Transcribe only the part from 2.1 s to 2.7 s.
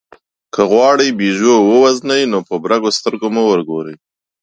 نو په